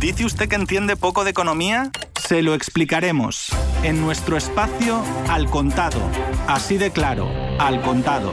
[0.00, 1.90] ¿Dice usted que entiende poco de economía?
[2.26, 3.50] Se lo explicaremos
[3.82, 6.00] en nuestro espacio Al Contado.
[6.48, 8.32] Así de claro, Al Contado.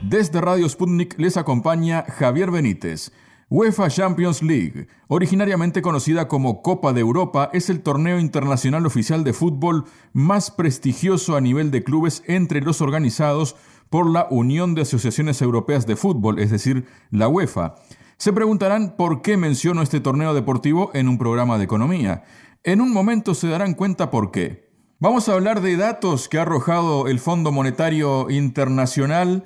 [0.00, 3.12] Desde Radio Sputnik les acompaña Javier Benítez.
[3.48, 9.32] UEFA Champions League, originariamente conocida como Copa de Europa, es el torneo internacional oficial de
[9.32, 13.54] fútbol más prestigioso a nivel de clubes entre los organizados
[13.90, 17.76] por la Unión de Asociaciones Europeas de Fútbol, es decir, la UEFA.
[18.16, 22.24] Se preguntarán por qué menciono este torneo deportivo en un programa de economía.
[22.62, 24.70] En un momento se darán cuenta por qué.
[25.00, 29.44] Vamos a hablar de datos que ha arrojado el Fondo Monetario Internacional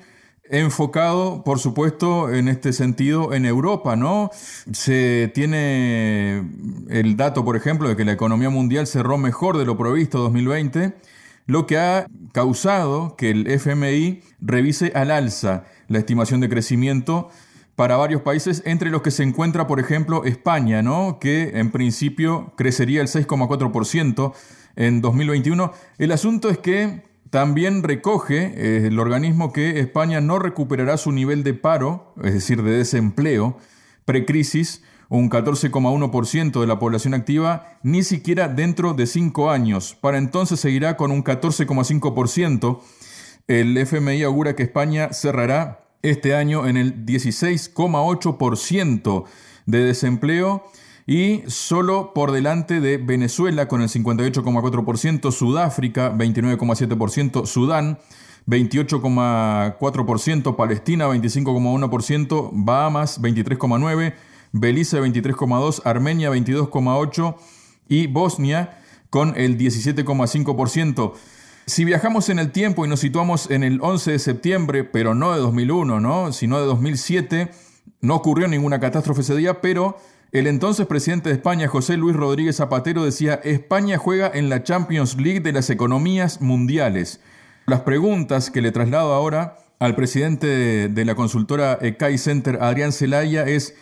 [0.51, 4.30] enfocado, por supuesto, en este sentido en Europa, ¿no?
[4.73, 6.45] Se tiene
[6.89, 10.95] el dato, por ejemplo, de que la economía mundial cerró mejor de lo previsto 2020,
[11.47, 17.30] lo que ha causado que el FMI revise al alza la estimación de crecimiento
[17.78, 21.19] para varios países, entre los que se encuentra, por ejemplo, España, ¿no?
[21.20, 24.33] que en principio crecería el 6,4%
[24.75, 25.72] en 2021.
[25.98, 31.44] El asunto es que también recoge eh, el organismo que España no recuperará su nivel
[31.44, 33.58] de paro, es decir, de desempleo,
[34.05, 39.97] precrisis, un 14,1% de la población activa, ni siquiera dentro de cinco años.
[40.00, 42.81] Para entonces seguirá con un 14,5%.
[43.47, 49.24] El FMI augura que España cerrará este año en el 16,8%
[49.66, 50.64] de desempleo
[51.06, 57.98] y solo por delante de Venezuela con el 58,4%, Sudáfrica 29,7%, Sudán
[58.46, 64.14] 28,4%, Palestina 25,1%, Bahamas 23,9%,
[64.52, 67.36] Belice 23,2%, Armenia 22,8%
[67.88, 68.78] y Bosnia
[69.10, 71.12] con el 17,5%.
[71.69, 75.34] Si viajamos en el tiempo y nos situamos en el 11 de septiembre, pero no
[75.34, 76.33] de 2001, ¿no?
[76.33, 77.50] sino de 2007,
[78.00, 79.98] no ocurrió ninguna catástrofe ese día, pero
[80.33, 85.19] el entonces presidente de España, José Luis Rodríguez Zapatero, decía, España juega en la Champions
[85.19, 87.20] League de las economías mundiales.
[87.66, 93.47] Las preguntas que le traslado ahora al presidente de, la consultora ECAI Center, Adrián Zelaya,
[93.47, 93.75] es,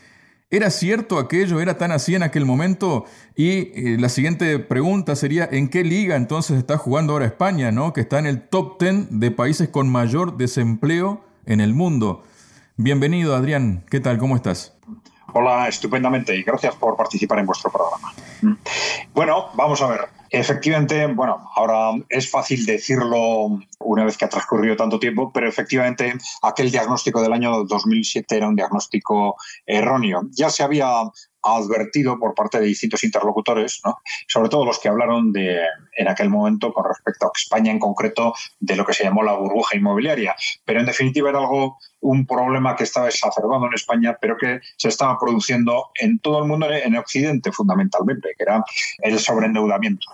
[0.50, 1.60] ¿era cierto aquello?
[1.60, 3.04] ¿Era tan así en aquel momento?
[3.34, 7.92] Y eh, la siguiente pregunta sería, ¿en qué liga entonces está jugando ahora España, ¿no?
[7.92, 12.22] que está en el top 10 de países con mayor desempleo en el mundo?
[12.76, 13.84] Bienvenido, Adrián.
[13.90, 14.18] ¿Qué tal?
[14.18, 14.76] ¿Cómo estás?
[15.32, 18.12] Hola, estupendamente y gracias por participar en vuestro programa.
[19.12, 20.00] Bueno, vamos a ver.
[20.38, 26.12] Efectivamente, bueno, ahora es fácil decirlo una vez que ha transcurrido tanto tiempo, pero efectivamente
[26.42, 30.28] aquel diagnóstico del año 2007 era un diagnóstico erróneo.
[30.32, 30.88] Ya se había
[31.42, 33.80] advertido por parte de distintos interlocutores,
[34.28, 35.58] sobre todo los que hablaron de,
[35.96, 39.32] en aquel momento con respecto a España en concreto, de lo que se llamó la
[39.32, 40.36] burbuja inmobiliaria.
[40.64, 44.88] Pero en definitiva era algo, un problema que estaba exacerbado en España, pero que se
[44.88, 48.62] estaba produciendo en todo el mundo, en Occidente fundamentalmente, que era
[48.98, 50.06] el sobreendeudamiento.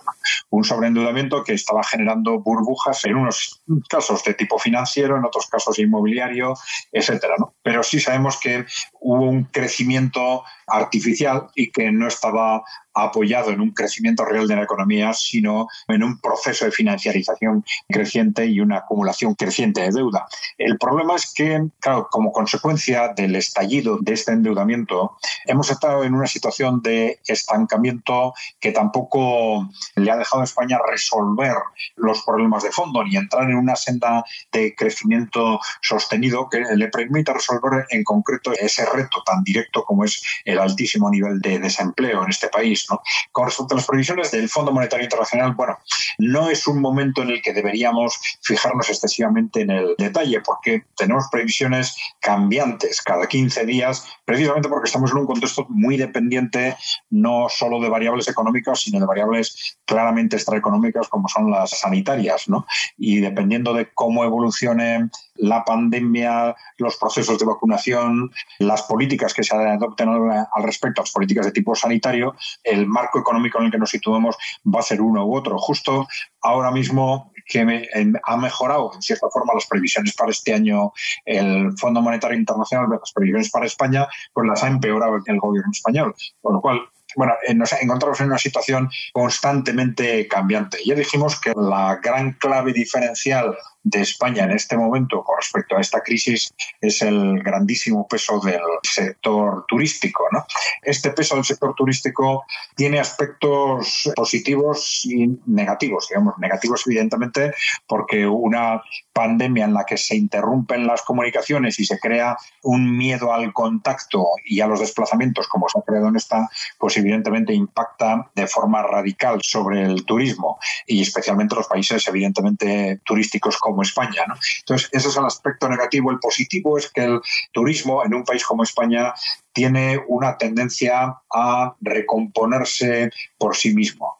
[0.49, 5.77] Un sobreendeudamiento que estaba generando burbujas en unos casos de tipo financiero, en otros casos
[5.79, 6.53] inmobiliario,
[6.91, 7.35] etcétera.
[7.61, 8.65] Pero sí sabemos que
[9.01, 14.63] hubo un crecimiento artificial y que no estaba apoyado en un crecimiento real de la
[14.63, 20.27] economía, sino en un proceso de financiarización creciente y una acumulación creciente de deuda.
[20.57, 26.13] El problema es que, claro, como consecuencia del estallido de este endeudamiento, hemos estado en
[26.13, 31.55] una situación de estancamiento que tampoco le ha dejado a España resolver
[31.95, 37.33] los problemas de fondo ni entrar en una senda de crecimiento sostenido que le permita
[37.33, 42.29] resolver en concreto ese reto tan directo como es el altísimo nivel de desempleo en
[42.29, 42.82] este país
[43.31, 45.77] con respecto a las previsiones del Fondo Monetario Internacional, bueno,
[46.17, 51.25] no es un momento en el que deberíamos fijarnos excesivamente en el detalle, porque tenemos
[51.31, 56.75] previsiones cambiantes cada 15 días, precisamente porque estamos en un contexto muy dependiente
[57.09, 62.65] no solo de variables económicas, sino de variables claramente extraeconómicas como son las sanitarias, ¿no?
[62.97, 69.55] Y dependiendo de cómo evolucione la pandemia, los procesos de vacunación, las políticas que se
[69.55, 72.35] adopten al respecto, las políticas de tipo sanitario,
[72.73, 74.35] el marco económico en el que nos situemos
[74.65, 75.57] va a ser uno u otro.
[75.57, 76.07] Justo
[76.41, 77.89] ahora mismo que
[78.23, 80.93] ha mejorado en cierta forma las previsiones para este año
[81.25, 86.15] el Fondo Monetario Internacional, las previsiones para España, pues las ha empeorado el gobierno español.
[86.41, 86.81] Con lo cual,
[87.15, 90.79] bueno, eh, nos encontramos en una situación constantemente cambiante.
[90.85, 95.81] Ya dijimos que la gran clave diferencial de España en este momento con respecto a
[95.81, 100.25] esta crisis es el grandísimo peso del sector turístico.
[100.31, 100.45] ¿no?
[100.81, 102.45] Este peso del sector turístico
[102.75, 107.53] tiene aspectos positivos y negativos, digamos, negativos evidentemente
[107.85, 108.81] porque una
[109.11, 114.25] pandemia en la que se interrumpen las comunicaciones y se crea un miedo al contacto
[114.45, 116.49] y a los desplazamientos como se ha creado en esta,
[116.79, 120.57] pues evidentemente impacta de forma radical sobre el turismo
[120.87, 124.23] y especialmente los países evidentemente turísticos como España.
[124.59, 126.11] Entonces, ese es el aspecto negativo.
[126.11, 127.21] El positivo es que el
[127.51, 129.13] turismo en un país como España
[129.53, 134.17] tiene una tendencia a recomponerse por sí mismo.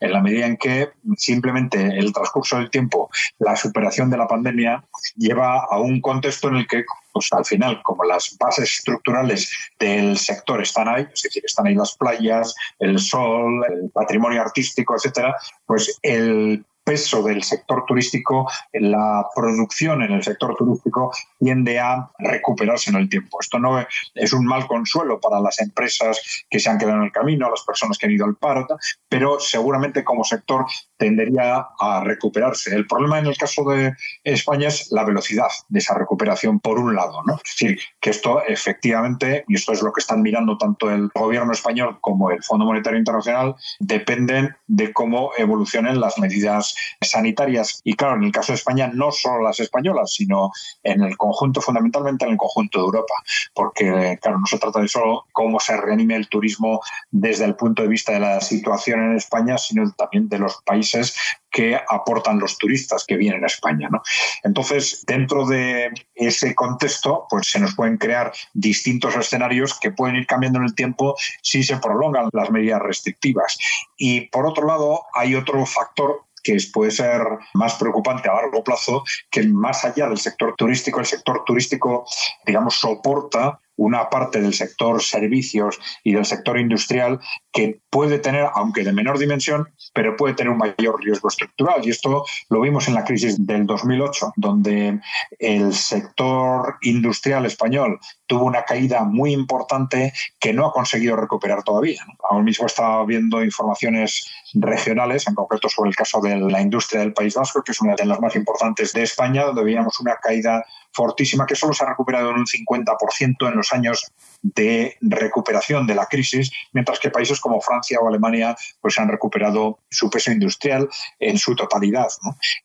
[0.00, 4.84] En la medida en que simplemente el transcurso del tiempo, la superación de la pandemia,
[5.16, 9.50] lleva a un contexto en el que pues al final, como las bases estructurales
[9.80, 14.94] del sector están ahí, es decir, están ahí las playas, el sol, el patrimonio artístico,
[14.94, 22.08] etcétera, pues el peso del sector turístico, la producción en el sector turístico tiende a
[22.16, 23.38] recuperarse en el tiempo.
[23.40, 23.84] Esto no
[24.14, 27.64] es un mal consuelo para las empresas que se han quedado en el camino, las
[27.64, 28.68] personas que han ido al paro,
[29.08, 30.64] pero seguramente como sector
[30.96, 32.72] tendería a recuperarse.
[32.72, 33.92] El problema en el caso de
[34.22, 37.20] España es la velocidad de esa recuperación, por un lado.
[37.26, 37.34] ¿no?
[37.34, 41.52] Es decir, que esto efectivamente, y esto es lo que están mirando tanto el gobierno
[41.52, 47.80] español como el Fondo Monetario Internacional, dependen de cómo evolucionen las medidas sanitarias.
[47.84, 50.50] Y claro, en el caso de España, no solo las españolas, sino
[50.82, 53.14] en el conjunto, fundamentalmente en el conjunto de Europa,
[53.54, 56.80] porque claro, no se trata de solo cómo se reanime el turismo
[57.10, 61.14] desde el punto de vista de la situación en España, sino también de los países
[61.56, 63.88] que aportan los turistas que vienen a España.
[63.90, 64.02] ¿no?
[64.42, 70.26] Entonces, dentro de ese contexto, pues se nos pueden crear distintos escenarios que pueden ir
[70.26, 73.56] cambiando en el tiempo si se prolongan las medidas restrictivas.
[73.96, 77.20] Y por otro lado, hay otro factor que puede ser
[77.54, 82.06] más preocupante a largo plazo, que más allá del sector turístico, el sector turístico,
[82.46, 87.20] digamos, soporta una parte del sector servicios y del sector industrial
[87.52, 91.80] que puede tener, aunque de menor dimensión, pero puede tener un mayor riesgo estructural.
[91.84, 95.00] Y esto lo vimos en la crisis del 2008, donde
[95.38, 102.04] el sector industrial español tuvo una caída muy importante que no ha conseguido recuperar todavía.
[102.28, 107.12] Ahora mismo estaba viendo informaciones regionales, en concreto sobre el caso de la industria del
[107.14, 110.64] País Vasco, que es una de las más importantes de España, donde veíamos una caída
[110.96, 114.10] fortísima que solo se ha recuperado en un 50% en los años
[114.42, 119.78] de recuperación de la crisis, mientras que países como Francia o Alemania pues han recuperado
[119.90, 120.88] su peso industrial
[121.18, 122.08] en su totalidad.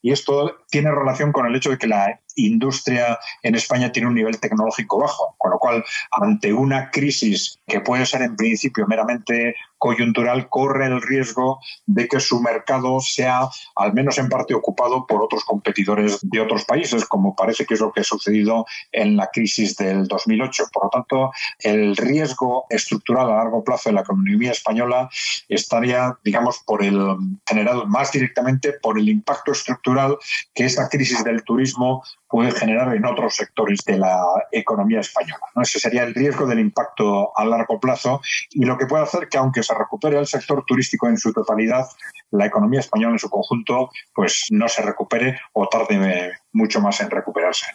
[0.00, 4.14] Y esto tiene relación con el hecho de que la industria en España tiene un
[4.14, 9.54] nivel tecnológico bajo, con lo cual ante una crisis que puede ser en principio meramente
[9.82, 15.20] coyuntural, corre el riesgo de que su mercado sea al menos en parte ocupado por
[15.20, 19.26] otros competidores de otros países, como parece que es lo que ha sucedido en la
[19.32, 20.66] crisis del 2008.
[20.72, 25.10] Por lo tanto, el riesgo estructural a largo plazo de la economía española
[25.48, 30.16] estaría, digamos, por el generado más directamente por el impacto estructural
[30.54, 35.42] que esa crisis del turismo puede generar en otros sectores de la economía española.
[35.60, 39.36] Ese sería el riesgo del impacto a largo plazo y lo que puede hacer que
[39.36, 41.84] aunque se recupere el sector turístico en su totalidad,
[42.30, 47.10] la economía española en su conjunto pues no se recupere o tarde mucho más en
[47.10, 47.66] recuperarse.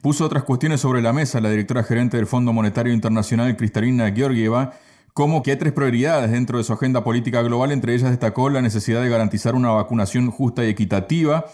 [0.00, 4.74] Puso otras cuestiones sobre la mesa la directora gerente del Fondo Monetario Internacional, Cristalina Georgieva,
[5.14, 8.62] como que hay tres prioridades dentro de su agenda política global, entre ellas destacó la
[8.62, 11.46] necesidad de garantizar una vacunación justa y equitativa,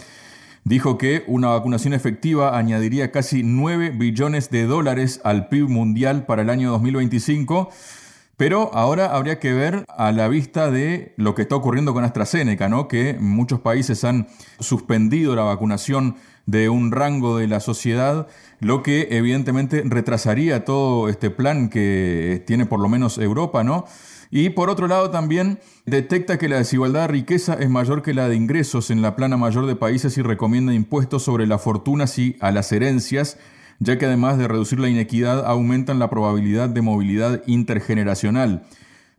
[0.66, 6.42] dijo que una vacunación efectiva añadiría casi 9 billones de dólares al PIB mundial para
[6.42, 7.70] el año 2025.
[8.36, 12.68] Pero ahora habría que ver a la vista de lo que está ocurriendo con AstraZeneca,
[12.68, 12.86] ¿no?
[12.86, 14.28] que muchos países han
[14.60, 18.28] suspendido la vacunación de un rango de la sociedad,
[18.60, 23.84] lo que evidentemente retrasaría todo este plan que tiene por lo menos Europa, ¿no?
[24.30, 28.28] Y por otro lado también detecta que la desigualdad de riqueza es mayor que la
[28.28, 32.36] de ingresos en la plana mayor de países y recomienda impuestos sobre las fortunas y
[32.40, 33.38] a las herencias,
[33.78, 38.66] ya que además de reducir la inequidad aumentan la probabilidad de movilidad intergeneracional.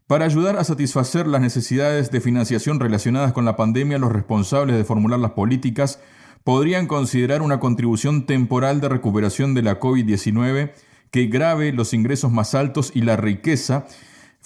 [0.08, 4.86] Para ayudar a satisfacer las necesidades de financiación relacionadas con la pandemia, los responsables de
[4.86, 6.00] formular las políticas
[6.44, 10.72] podrían considerar una contribución temporal de recuperación de la COVID-19
[11.12, 13.86] que grave los ingresos más altos y la riqueza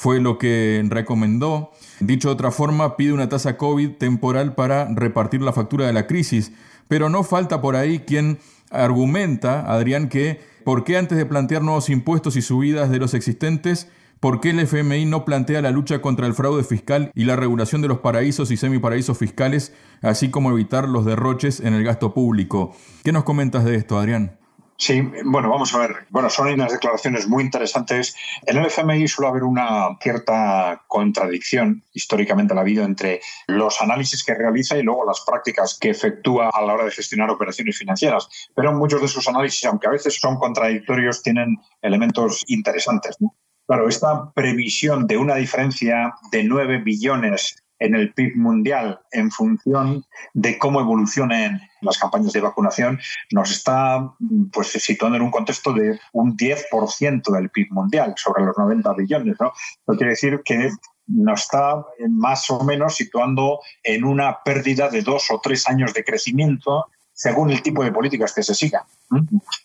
[0.01, 1.69] fue lo que recomendó.
[1.99, 6.07] Dicho de otra forma, pide una tasa COVID temporal para repartir la factura de la
[6.07, 6.53] crisis.
[6.87, 8.39] Pero no falta por ahí quien
[8.71, 13.89] argumenta, Adrián, que ¿por qué antes de plantear nuevos impuestos y subidas de los existentes,
[14.19, 17.81] ¿Por qué el FMI no plantea la lucha contra el fraude fiscal y la regulación
[17.81, 22.75] de los paraísos y semiparaísos fiscales, así como evitar los derroches en el gasto público?
[23.03, 24.40] ¿Qué nos comentas de esto, Adrián?
[24.81, 26.07] Sí, bueno, vamos a ver.
[26.09, 28.15] Bueno, son unas declaraciones muy interesantes.
[28.47, 34.23] En el FMI suele haber una cierta contradicción, históricamente la ha habido, entre los análisis
[34.23, 38.27] que realiza y luego las prácticas que efectúa a la hora de gestionar operaciones financieras.
[38.55, 43.19] Pero muchos de sus análisis, aunque a veces son contradictorios, tienen elementos interesantes.
[43.67, 50.05] Claro, esta previsión de una diferencia de 9 billones en el PIB mundial en función
[50.33, 52.99] de cómo evolucionen las campañas de vacunación,
[53.31, 54.13] nos está
[54.53, 59.35] pues, situando en un contexto de un 10% del PIB mundial sobre los 90 billones.
[59.39, 59.51] ¿no?
[59.51, 60.69] Eso quiere decir que
[61.07, 66.03] nos está más o menos situando en una pérdida de dos o tres años de
[66.03, 66.85] crecimiento
[67.21, 68.81] según el tipo de políticas que se sigan.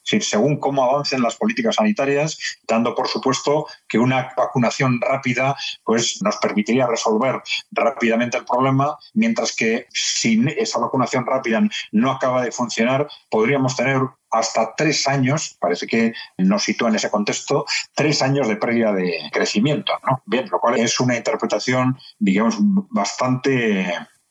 [0.05, 6.37] según cómo avancen las políticas sanitarias, dando por supuesto que una vacunación rápida pues, nos
[6.37, 13.09] permitiría resolver rápidamente el problema, mientras que si esa vacunación rápida no acaba de funcionar,
[13.31, 18.57] podríamos tener hasta tres años, parece que nos sitúa en ese contexto, tres años de
[18.57, 19.95] pérdida de crecimiento.
[20.27, 22.57] Bien, lo cual es una interpretación, digamos,
[22.91, 23.87] bastante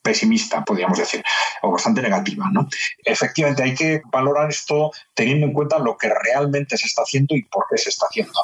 [0.05, 1.23] pesimista, podríamos decir,
[1.63, 2.47] o bastante negativa.
[2.51, 2.67] ¿no?
[3.03, 7.41] Efectivamente, hay que valorar esto teniendo en cuenta lo que realmente se está haciendo y
[7.43, 8.39] por qué se está haciendo.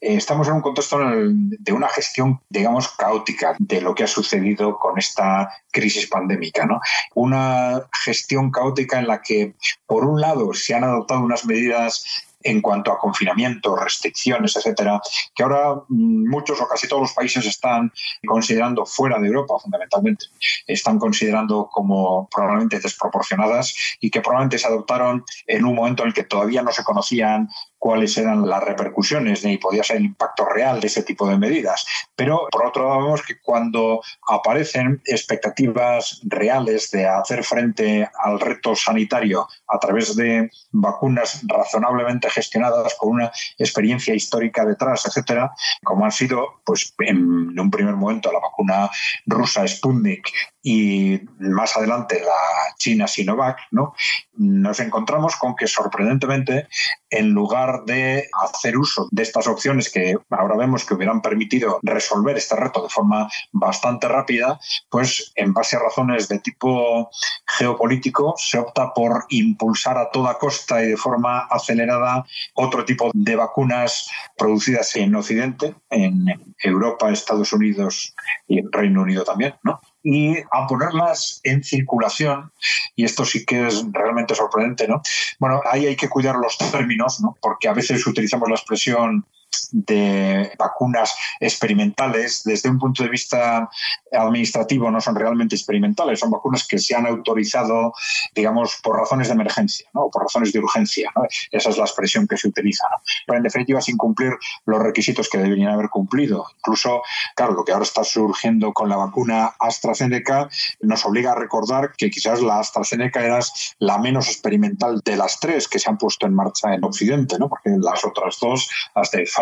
[0.00, 4.78] Eh, estamos en un contexto de una gestión, digamos, caótica de lo que ha sucedido
[4.78, 6.64] con esta crisis pandémica.
[6.66, 6.80] ¿no?
[7.16, 9.54] Una gestión caótica en la que,
[9.86, 12.04] por un lado, se han adoptado unas medidas
[12.42, 15.00] en cuanto a confinamiento, restricciones, etcétera,
[15.34, 17.92] que ahora mm, muchos o casi todos los países están
[18.26, 20.26] considerando fuera de Europa, fundamentalmente,
[20.66, 26.14] están considerando como probablemente desproporcionadas y que probablemente se adoptaron en un momento en el
[26.14, 27.48] que todavía no se conocían
[27.82, 31.84] cuáles eran las repercusiones ni podía ser el impacto real de ese tipo de medidas.
[32.14, 38.76] Pero por otro lado vemos que cuando aparecen expectativas reales de hacer frente al reto
[38.76, 46.12] sanitario a través de vacunas razonablemente gestionadas con una experiencia histórica detrás, etcétera, como han
[46.12, 48.90] sido, pues en un primer momento la vacuna
[49.26, 50.30] rusa Sputnik
[50.62, 53.94] y más adelante la China Sinovac, ¿no?
[54.34, 56.68] Nos encontramos con que sorprendentemente,
[57.12, 62.36] en lugar de hacer uso de estas opciones que ahora vemos que hubieran permitido resolver
[62.36, 67.10] este reto de forma bastante rápida, pues en base a razones de tipo
[67.46, 73.36] geopolítico se opta por impulsar a toda costa y de forma acelerada otro tipo de
[73.36, 76.24] vacunas producidas en Occidente, en
[76.58, 78.14] Europa, Estados Unidos
[78.48, 79.80] y Reino Unido también, ¿no?
[80.02, 82.50] Y a ponerlas en circulación,
[82.96, 85.00] y esto sí que es realmente sorprendente, ¿no?
[85.38, 87.36] Bueno, ahí hay que cuidar los términos, ¿no?
[87.40, 89.24] Porque a veces utilizamos la expresión
[89.72, 93.68] de vacunas experimentales, desde un punto de vista
[94.12, 97.94] administrativo, no son realmente experimentales, son vacunas que se han autorizado,
[98.34, 100.08] digamos, por razones de emergencia, ¿no?
[100.10, 101.10] por razones de urgencia.
[101.50, 102.86] Esa es la expresión que se utiliza.
[103.26, 104.32] Pero en definitiva, sin cumplir
[104.66, 106.46] los requisitos que deberían haber cumplido.
[106.58, 107.02] Incluso,
[107.34, 110.48] claro, lo que ahora está surgiendo con la vacuna AstraZeneca
[110.80, 113.40] nos obliga a recordar que quizás la AstraZeneca era
[113.78, 117.48] la menos experimental de las tres que se han puesto en marcha en Occidente, ¿no?
[117.48, 119.41] porque las otras dos, las de Pfizer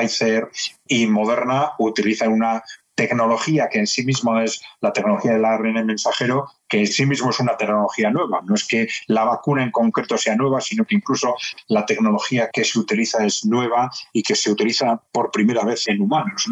[0.87, 2.63] y Moderna, utilizan una
[2.95, 7.31] tecnología que en sí misma es la tecnología del ARN mensajero, que en sí mismo
[7.31, 8.43] es una tecnología nueva.
[8.45, 11.35] No es que la vacuna en concreto sea nueva, sino que incluso
[11.69, 16.03] la tecnología que se utiliza es nueva y que se utiliza por primera vez en
[16.03, 16.47] humanos.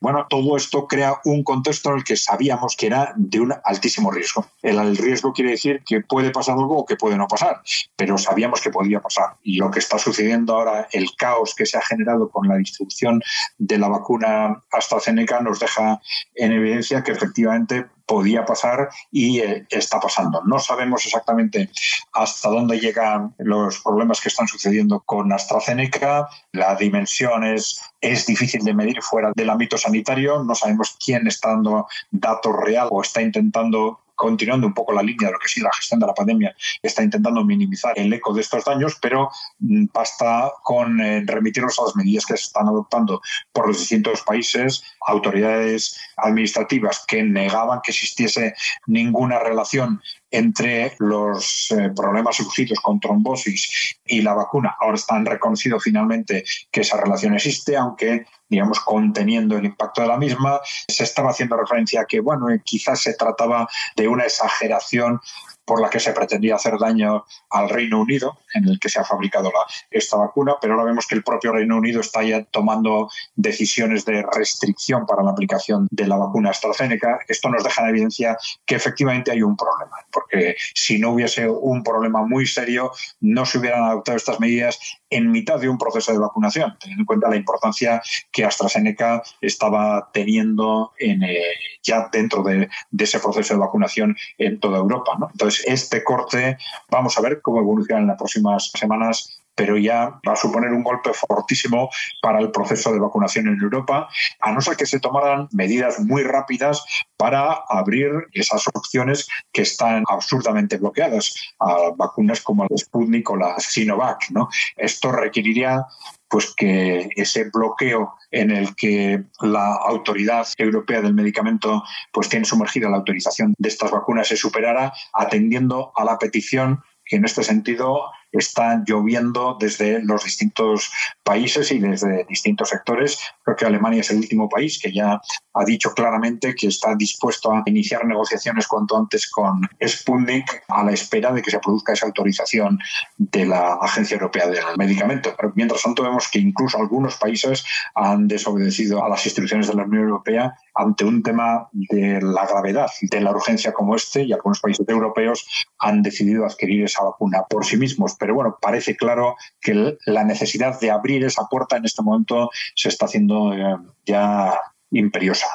[0.00, 4.10] Bueno, todo esto crea un contexto en el que sabíamos que era de un altísimo
[4.10, 4.46] riesgo.
[4.62, 7.60] El, riesgo quiere decir que puede pasar algo o que puede no pasar,
[7.96, 9.34] pero sabíamos que podía pasar.
[9.42, 13.22] Y lo que está sucediendo ahora, el caos que se ha generado con la distribución
[13.58, 16.00] de la vacuna AstraZeneca, nos deja
[16.34, 20.42] en evidencia que efectivamente podía pasar y eh, está pasando.
[20.46, 21.70] No sabemos exactamente
[22.14, 26.26] hasta dónde llegan los problemas que están sucediendo con AstraZeneca.
[26.52, 30.42] La dimensión es, difícil de medir fuera del ámbito sanitario.
[30.42, 35.28] No sabemos quién está dando datos real o está intentando continuando un poco la línea
[35.28, 38.40] de lo que ha la gestión de la pandemia, está intentando minimizar el eco de
[38.40, 43.22] estos daños, pero mm, basta con eh, remitirnos a las medidas que se están adoptando
[43.52, 48.54] por los distintos países, autoridades administrativas que negaban que existiese
[48.86, 54.76] ninguna relación entre los eh, problemas surgidos con trombosis y la vacuna.
[54.80, 60.16] Ahora están reconocido finalmente que esa relación existe, aunque digamos, conteniendo el impacto de la
[60.16, 60.60] misma.
[60.64, 65.20] Se estaba haciendo referencia a que, bueno, quizás se trataba de una exageración
[65.68, 69.04] por la que se pretendía hacer daño al Reino Unido, en el que se ha
[69.04, 69.52] fabricado
[69.90, 74.24] esta vacuna, pero ahora vemos que el propio Reino Unido está ya tomando decisiones de
[74.34, 77.18] restricción para la aplicación de la vacuna AstraZeneca.
[77.28, 81.82] Esto nos deja en evidencia que efectivamente hay un problema, porque si no hubiese un
[81.82, 84.78] problema muy serio, no se hubieran adoptado estas medidas
[85.10, 88.00] en mitad de un proceso de vacunación, teniendo en cuenta la importancia
[88.32, 91.42] que AstraZeneca estaba teniendo en, eh,
[91.82, 95.12] ya dentro de, ese proceso de vacunación en toda Europa.
[95.32, 96.58] Entonces, este corte,
[96.90, 100.84] vamos a ver cómo evoluciona en las próximas semanas pero ya va a suponer un
[100.84, 101.90] golpe fortísimo
[102.22, 106.22] para el proceso de vacunación en Europa, a no ser que se tomaran medidas muy
[106.22, 106.84] rápidas
[107.16, 113.58] para abrir esas opciones que están absurdamente bloqueadas a vacunas como la Sputnik o la
[113.58, 114.30] Sinovac.
[114.30, 114.48] ¿no?
[114.76, 115.84] Esto requeriría
[116.28, 122.88] pues que ese bloqueo en el que la autoridad europea del medicamento pues tiene sumergida
[122.88, 128.10] la autorización de estas vacunas se superara atendiendo a la petición que en este sentido
[128.32, 130.90] está lloviendo desde los distintos
[131.22, 133.18] países y desde distintos sectores.
[133.44, 135.20] Creo que Alemania es el último país que ya
[135.54, 140.92] ha dicho claramente que está dispuesto a iniciar negociaciones cuanto antes con Sputnik a la
[140.92, 142.78] espera de que se produzca esa autorización
[143.16, 145.34] de la Agencia Europea del Medicamento.
[145.36, 149.84] Pero mientras tanto vemos que incluso algunos países han desobedecido a las instrucciones de la
[149.84, 154.60] Unión Europea ante un tema de la gravedad de la urgencia como este y algunos
[154.60, 158.16] países europeos han decidido adquirir esa vacuna por sí mismos.
[158.18, 162.88] Pero bueno, parece claro que la necesidad de abrir esa puerta en este momento se
[162.88, 164.58] está haciendo eh, ya
[164.90, 165.46] imperiosa.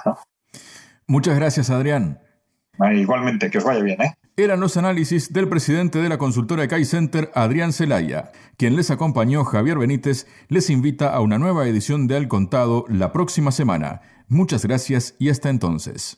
[1.08, 2.20] Muchas gracias, Adrián.
[2.94, 4.02] igualmente, que os vaya bien.
[4.02, 4.14] ¿eh?
[4.36, 8.32] Eran los análisis del presidente de la consultora Kai Center, Adrián Celaya.
[8.58, 13.12] Quien les acompañó, Javier Benítez, les invita a una nueva edición de Al Contado la
[13.12, 14.02] próxima semana.
[14.28, 16.18] Muchas gracias y hasta entonces.